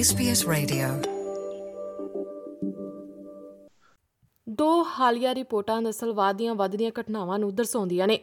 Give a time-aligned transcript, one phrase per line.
[0.00, 1.10] SBS Radio.
[4.48, 8.20] ਦੋ ਹਾਲੀਆ ਰਿਪੋਰਟਾਂ ਨਸਲਵਾਦ ਦੀਆਂ ਵੱਧਦੀਆਂ ਘਟਨਾਵਾਂ ਨੂੰ ਦਰਸਾਉਂਦੀਆਂ ਨੇ।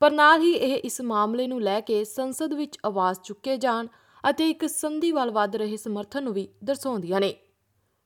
[0.00, 3.86] ਪਰ ਨਾਲ ਹੀ ਇਹ ਇਸ ਮਾਮਲੇ ਨੂੰ ਲੈ ਕੇ ਸੰਸਦ ਵਿੱਚ ਆਵਾਜ਼ ਚੁੱਕੇ ਜਾਣ
[4.30, 7.36] ਅਤੇ ਇੱਕ ਸੰਧੀ ਵੱਲ ਵੱਧ ਰਹੇ ਸਮਰਥਨ ਨੂੰ ਵੀ ਦਰਸਾਉਂਦੀਆਂ ਨੇ।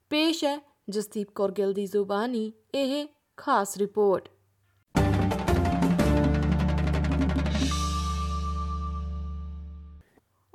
[0.09, 4.29] ਪੇਸ਼ ਹੈ ਜਸਦੀਪ ਕੌਰ ਗਿੱਲ ਦੀ ਜ਼ੁਬਾਨੀ, ਇਹ ਖਾਸ ਰਿਪੋਰਟ।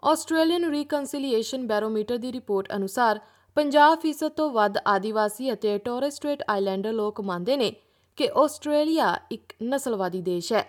[0.05, 3.21] ਆਸਟ੍ਰੇਲੀਅਨ ਰੀਕਨਸੀਲੀਏਸ਼ਨ ਬੈਰੋਮੀਟਰ ਦੀ ਰਿਪੋਰਟ ਅਨੁਸਾਰ
[3.57, 7.73] 50% ਤੋਂ ਵੱਧ ਆਦੀਵਾਸੀ ਅਤੇ ਟੋਰਸ ਸਟ੍ਰੇਟ ਆਈਲੈਂਡਰ ਲੋਕ ਮੰਨਦੇ ਨੇ
[8.17, 10.65] ਕਿ ਆਸਟ੍ਰੇਲੀਆ ਇੱਕ ਨਸਲਵਾਦੀ ਦੇਸ਼ ਹੈ।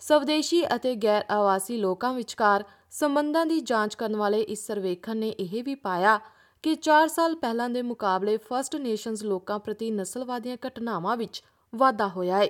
[0.00, 5.64] ਸਵਦੇਸ਼ੀ ਅਤੇ ਗੈਰ ਆਵਾਸੀ ਲੋਕਾਂ ਵਿਚਕਾਰ ਸੰਬੰਧਾਂ ਦੀ ਜਾਂਚ ਕਰਨ ਵਾਲੇ ਇਸ ਸਰਵੇਖਣ ਨੇ ਇਹ
[5.64, 6.18] ਵੀ ਪਾਇਆ
[6.62, 11.42] ਕਿ 4 ਸਾਲ ਪਹਿਲਾਂ ਦੇ ਮੁਕਾਬਲੇ ਫਰਸਟ ਨੇਸ਼ਨਸ ਲੋਕਾਂ ਪ੍ਰਤੀ ਨਸਲਵਾਦੀਆਂ ਘਟਨਾਵਾਂ ਵਿੱਚ
[11.74, 12.48] ਵਾਧਾ ਹੋਇਆ ਹੈ।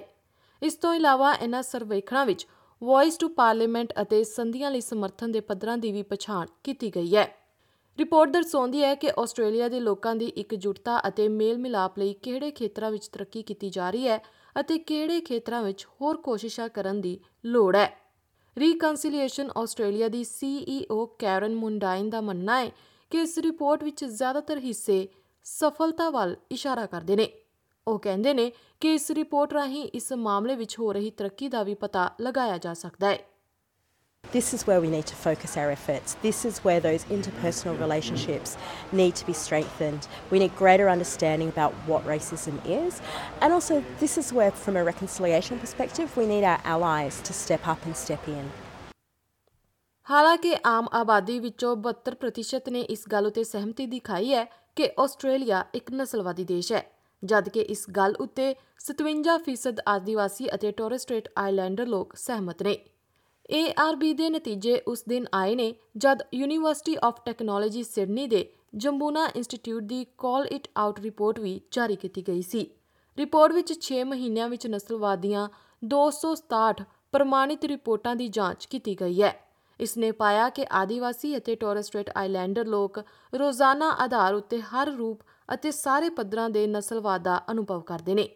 [0.63, 2.47] ਇਸ ਤੋਂ ਇਲਾਵਾ ਇਹਨਾਂ ਸਰਵੇਖਣਾਂ ਵਿੱਚ
[2.83, 7.37] ਵੌਇਸ ਟੂ ਪਾਰਲੀਮੈਂਟ ਅਤੇ ਸੰਧੀਆਂ ਲਈ ਸਮਰਥਨ ਦੇ ਪੱਧਰਾਂ ਦੀ ਵੀ ਪਛਾਣ ਕੀਤੀ ਗਈ ਹੈ।
[7.99, 12.91] ਰਿਪੋਰਟ ਦਰਸਾਉਂਦੀ ਹੈ ਕਿ ਆਸਟ੍ਰੇਲੀਆ ਦੇ ਲੋਕਾਂ ਦੀ ਇਕਜੁੱਟਤਾ ਅਤੇ ਮੇਲ ਮਿਲਾਪ ਲਈ ਕਿਹੜੇ ਖੇਤਰਾਂ
[12.91, 14.19] ਵਿੱਚ ਤਰੱਕੀ ਕੀਤੀ ਜਾ ਰਹੀ ਹੈ
[14.61, 17.91] ਅਤੇ ਕਿਹੜੇ ਖੇਤਰਾਂ ਵਿੱਚ ਹੋਰ ਕੋਸ਼ਿਸ਼ਾਂ ਕਰਨ ਦੀ ਲੋੜ ਹੈ।
[18.59, 22.71] ਰੀਕਨਸੀਲੀਏਸ਼ਨ ਆਸਟ੍ਰੇਲੀਆ ਦੀ ਸੀਈਓ ਕੈਰਨ ਮੁੰਡਾਈਨ ਦਾ ਮੰਨਣਾ ਹੈ
[23.11, 25.09] ਕਿ ਇਸ ਰਿਪੋਰਟ ਵਿੱਚ ਜ਼ਿਆਦਾਤਰ ਹਿੱਸੇ
[25.45, 27.33] ਸਫਲਤਾ ਵੱਲ ਇਸ਼ਾਰਾ ਕਰਦੇ ਨੇ।
[27.89, 31.75] ਉਹ ਕਹਿੰਦੇ ਨੇ ਕਿ ਇਸ ਰਿਪੋਰਟ ਰਾਹੀਂ ਇਸ ਮਾਮਲੇ ਵਿੱਚ ਹੋ ਰਹੀ ਤਰੱਕੀ ਦਾ ਵੀ
[31.75, 33.19] ਪਤਾ ਲਗਾਇਆ ਜਾ ਸਕਦਾ ਹੈ
[34.25, 36.13] This is where we need to focus our efforts.
[36.25, 38.53] This is where those interpersonal relationships
[38.93, 40.07] need to be strengthened.
[40.33, 43.01] We need greater understanding about what racism is.
[43.41, 47.67] And also, this is where, from a reconciliation perspective, we need our allies to step
[47.75, 48.47] up and step in.
[50.07, 54.45] ਹਾਲਾਂਕਿ ਆਮ ਆਬਾਦੀ ਵਿੱਚੋਂ 72% ਨੇ ਇਸ ਗੱਲ ਉਤੇ ਸਹਿਮਤੀ ਦਿਖਾਈ ਹੈ
[54.77, 56.85] ਕਿ ਆਸਟ੍ਰੇਲੀਆ ਇੱਕ ਨਸਲਵਾਦੀ ਦੇਸ਼ ਹੈ
[57.25, 58.55] ਜਦਕਿ ਇਸ ਗੱਲ ਉਤੇ
[58.87, 62.79] 57% ਆਦੀਵਾਸੀ ਅਤੇ ਟੋਰਸ ਸਟ੍ਰੇਟ ਆਈਲੈਂਡਰ ਲੋਕ ਸਹਿਮਤ ਨੇ।
[63.49, 69.83] ARB ਦੇ ਨਤੀਜੇ ਉਸ ਦਿਨ ਆਏ ਨੇ ਜਦ ਯੂਨੀਵਰਸਿਟੀ ਆਫ ਟੈਕਨੋਲੋਜੀ ਸਿਡਨੀ ਦੇ ਜੰਬੂਨਾ ਇੰਸਟੀਚਿਊਟ
[69.83, 72.71] ਦੀ ਕਾਲ ਇਟ ਆਊਟ ਰਿਪੋਰਟ ਵੀ ਜਾਰੀ ਕੀਤੀ ਗਈ ਸੀ।
[73.19, 75.49] ਰਿਪੋਰਟ ਵਿੱਚ 6 ਮਹੀਨਿਆਂ ਵਿੱਚ ਨਸਲਵਾਦੀਆਂ
[75.83, 79.33] 267 ਪ੍ਰਮਾਣਿਤ ਰਿਪੋਰਟਾਂ ਦੀ ਜਾਂਚ ਕੀਤੀ ਗਈ ਹੈ।
[79.81, 82.99] ਇਸ ਨੇ ਪਾਇਆ ਕਿ ਆਦੀਵਾਸੀ ਅਤੇ ਟੋਰਸ ਸਟ੍ਰੇਟ ਆਈਲੈਂਡਰ ਲੋਕ
[83.35, 88.29] ਰੋਜ਼ਾਨਾ ਆਧਾਰ ਉੱਤੇ ਹਰ ਰੂਪ ਅਤੇ ਸਾਰੇ ਪੱਧਰਾਂ ਦੇ ਨਸਲਵਾਦ ਦਾ ਅਨੁਭਵ ਕਰਦੇ ਨੇ।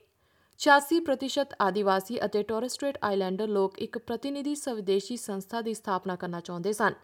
[0.61, 6.73] 86% ਆਦੀਵਾਸੀ ਅਤੇ ਟੋਰਸ ਸਟ੍ਰੇਟ ਆਈਲੈਂਡਰ ਲੋਕ ਇੱਕ ਪ੍ਰਤੀਨਿਧੀ ਸਵਦੇਸ਼ੀ ਸੰਸਥਾ ਦੀ ਸਥਾਪਨਾ ਕਰਨਾ ਚਾਹੁੰਦੇ
[6.73, 6.95] ਸਨ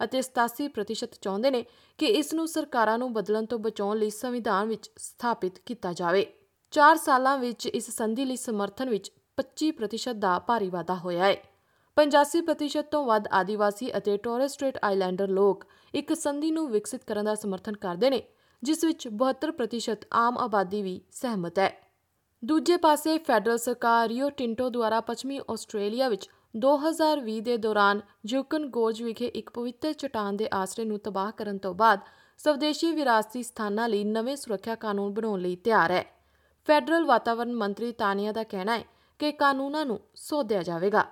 [0.00, 1.64] ਅਤੇ 87% ਚਾਹੁੰਦੇ ਨੇ
[1.98, 6.26] ਕਿ ਇਸ ਨੂੰ ਸਰਕਾਰਾਂ ਨੂੰ ਬਦਲਣ ਤੋਂ ਬਚਾਉਣ ਲਈ ਸੰਵਿਧਾਨ ਵਿੱਚ ਸਥਾਪਿਤ ਕੀਤਾ ਜਾਵੇ।
[6.72, 11.36] 4 ਸਾਲਾਂ ਵਿੱਚ ਇਸ ਸੰਧੀ ਲਈ ਸਮਰਥਨ ਵਿੱਚ 25% ਦਾ ਭਾਰੀ ਵਾਧਾ ਹੋਇਆ ਹੈ।
[11.96, 15.64] 85% ਤੋਂ ਵੱਧ ਆਦੀਵਾਸੀ ਅਤੇ ਟੋਰਸ ਸਟ੍ਰੇਟ ਆਈਲੈਂਡਰ ਲੋਕ
[15.94, 18.22] ਇੱਕ ਸੰਧੀ ਨੂੰ ਵਿਕਸਿਤ ਕਰਨ ਦਾ ਸਮਰਥਨ ਕਰਦੇ ਨੇ
[18.62, 21.90] ਜਿਸ ਵਿੱਚ 72% ਆਮ ਆਬਾਦੀ ਵੀ ਸਹਿਮਤ ਹੈ।
[22.44, 29.02] ਦੂਜੇ ਪਾਸੇ ਫੈਡਰਲ ਸਰਕਾਰ ਰਿਓ ਟਿੰਟੋ ਦੁਆਰਾ ਪੱਛਮੀ ਆਸਟ੍ਰੇਲੀਆ ਵਿੱਚ 2020 ਦੇ ਦੌਰਾਨ ਜੂਕਨ ਗੋਜ
[29.02, 32.00] ਵਿਖੇ ਇੱਕ ਪਵਿੱਤਰ ਚਟਾਨ ਦੇ ਆਸਰੇ ਨੂੰ ਤਬਾਹ ਕਰਨ ਤੋਂ ਬਾਅਦ
[32.38, 36.04] ਸਵਦੇਸ਼ੀ ਵਿਰਾਸਤੀ ਸਥਾਨਾਂ ਲਈ ਨਵੇਂ ਸੁਰੱਖਿਆ ਕਾਨੂੰਨ ਬਣਾਉਣ ਲਈ ਤਿਆਰ ਹੈ।
[36.66, 38.84] ਫੈਡਰਲ ਵਾਤਾਵਰਣ ਮੰਤਰੀ ਤਾਨੀਆ ਦਾ ਕਹਿਣਾ ਹੈ
[39.18, 41.06] ਕਿ ਕਾਨੂੰਨਾਂ ਨੂੰ ਸੋਧਿਆ ਜਾਵੇਗਾ।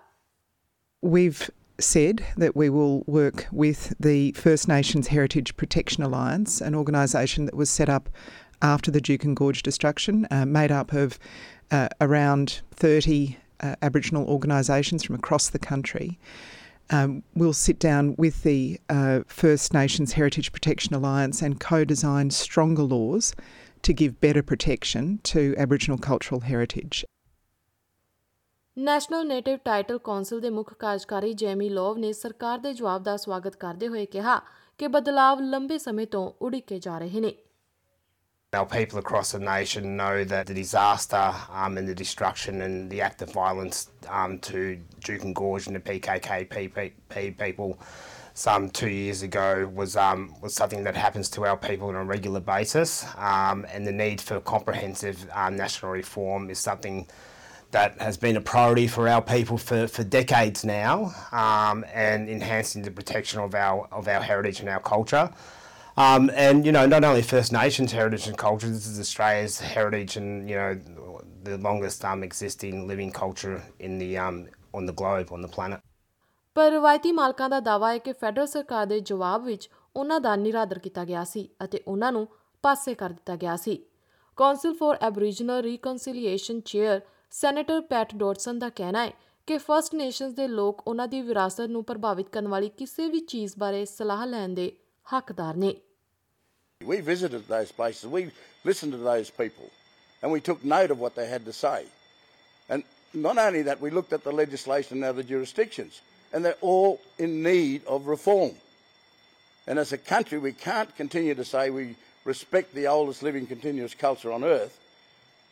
[1.06, 7.44] We've said that we will work with the First Nations Heritage Protection Alliance, an organisation
[7.46, 8.08] that was set up
[8.60, 11.18] after the Duke and Gorge destruction, uh, made up of
[11.70, 16.18] uh, around 30 uh, Aboriginal organisations from across the country.
[16.90, 22.30] Um, we'll sit down with the uh, First Nations Heritage Protection Alliance and co design
[22.30, 23.34] stronger laws
[23.82, 27.04] to give better protection to Aboriginal cultural heritage.
[28.77, 33.55] National native title council ਦੇ ਮੁੱਖ ਕਾਰਜਕਾਰੀ Jamie ਲੋਵ ਨੇ ਸਰਕਾਰ ਦੇ ਜਵਾਬ ਦਾ ਸਵਾਗਤ
[33.55, 34.41] ਕਰਦੇ ਹੋਏ ਕਿਹਾ
[34.77, 37.33] ਕਿ ਬਦਲਾਵ ਲੰਬੇ ਸਮੇਂ ਤੋਂ ਉਡੀਕੇ ਜਾ ਰਹੇ ਨੇ
[38.53, 41.21] Our people across the nation know that the disaster
[41.59, 43.79] um, and the destruction and the act of violence
[44.17, 44.59] um, to
[45.07, 46.35] Duke and Gorge and the PKK
[47.39, 47.73] people
[48.43, 49.47] some two years ago
[49.81, 52.93] was um, was something that happens to our people on a regular basis,
[53.31, 57.05] um, and the need for comprehensive um, national reform is something
[57.70, 62.82] that has been a priority for our people for, for decades now, um, and enhancing
[62.82, 65.30] the protection of our of our heritage and our culture.
[65.96, 70.16] Um, and you know, not only First Nations heritage and culture, this is Australia's heritage
[70.16, 70.80] and you know
[71.44, 75.80] the longest um, existing living culture in the um, on the globe on the planet.
[76.56, 80.78] ਪਰ ਰਵਾਇਤੀ ਮਾਲਕਾਂ ਦਾ ਦਾਅਵਾ ਹੈ ਕਿ federal ਸਰਕਾਰ ਦੇ ਜਵਾਬ ਵਿੱਚ ਉਹਨਾਂ ਦਾ ਨਿਰਾਦਰ
[80.78, 82.26] ਕੀਤਾ ਗਿਆ ਸੀ ਅਤੇ ਉਹਨਾਂ ਨੂੰ
[82.62, 83.76] ਪਾਸੇ ਕਰ ਦਿੱਤਾ ਗਿਆ ਸੀ
[84.38, 87.00] council for Aboriginal reconciliation chair
[87.31, 89.11] senator Pat Dodson ਦਾ ਕਹਿਣਾ ਹੈ
[89.47, 93.53] ਕਿ ਫਰਸਟ ਨੇਸ਼ਨਸ ਦੇ ਲੋਕ ਉਹਨਾਂ ਦੀ ਵਿਰਾਸਤ ਨੂੰ ਪ੍ਰਭਾਵਿਤ ਕਰਨ ਵਾਲੀ ਕਿਸੇ ਵੀ ਚੀਜ਼
[93.59, 94.71] ਬਾਰੇ ਸਲਾਹ ਲੈਣ ਦੇ
[95.13, 95.75] ਹੱਕਦਾਰ ਨੇ
[96.81, 98.21] We visited those places, we
[98.69, 99.67] listened to those people,
[100.21, 101.77] and we took note of what they had to say.
[102.69, 102.83] And
[103.25, 106.01] not only that, we looked at the legislation in other jurisdictions,
[106.33, 108.51] and they're all in need of reform.
[109.67, 111.85] And as a country, we can't continue to say we
[112.25, 114.77] respect the oldest living continuous culture on earth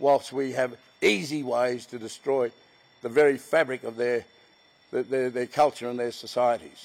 [0.01, 2.51] whilst we have easy ways to destroy
[3.03, 4.25] the very fabric of their,
[4.93, 6.85] their, their culture and their societies.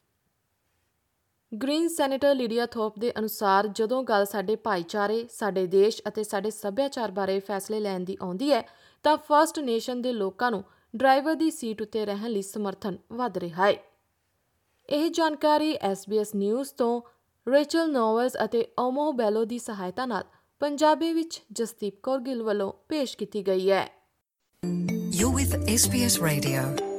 [1.51, 7.11] Green senator Lidia Thorpe ਦੇ ਅਨੁਸਾਰ ਜਦੋਂ ਗੱਲ ਸਾਡੇ ਭਾਈਚਾਰੇ ਸਾਡੇ ਦੇਸ਼ ਅਤੇ ਸਾਡੇ ਸੱਭਿਆਚਾਰ
[7.11, 8.61] ਬਾਰੇ ਫੈਸਲੇ ਲੈਣ ਦੀ ਆਉਂਦੀ ਹੈ
[9.05, 13.65] ਤਾਂ ਫਰਸਟ ਨੇਸ਼ਨ ਦੇ ਲੋਕਾਂ ਨੂੰ ਡਰਾਈਵਰ ਦੀ ਸੀਟ ਉੱਤੇ ਰਹਿਣ ਲਈ ਸਮਰਥਨ ਵੱਧ ਰਿਹਾ
[13.65, 13.75] ਹੈ
[14.89, 17.01] ਇਹ ਜਾਣਕਾਰੀ SBS ਨਿਊਜ਼ ਤੋਂ
[17.47, 20.23] ਰੇਚਲ ਨੋਵਲਸ ਅਤੇ ਓਮੋ ਬੈਲੋ ਦੀ ਸਹਾਇਤਾ ਨਾਲ
[20.61, 23.83] ਪੰਜਾਬੀ ਵਿੱਚ ਜਸਦੀਪ ਕੌਰ ਗਿੱਲ ਵੱਲੋਂ ਪੇਸ਼ ਕੀਤੀ ਗਈ ਹੈ
[25.13, 26.90] You're with SBS Radio.